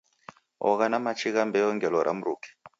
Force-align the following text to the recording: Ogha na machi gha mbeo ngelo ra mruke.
Ogha 0.69 0.85
na 0.89 0.99
machi 1.05 1.29
gha 1.35 1.43
mbeo 1.49 1.69
ngelo 1.75 1.99
ra 2.05 2.13
mruke. 2.17 2.49